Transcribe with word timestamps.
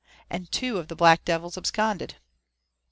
—and 0.31 0.51
two 0.51 0.79
of 0.79 0.87
the 0.87 0.95
black 0.95 1.23
devils 1.23 1.59
absconded." 1.59 2.15